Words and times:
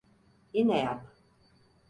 Yine 0.53 0.77
yap. 0.79 1.15